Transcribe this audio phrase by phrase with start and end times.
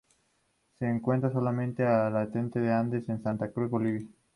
[0.79, 4.07] Se encuentra solamente al este de los Andes, en Santa Cruz, Bolivia.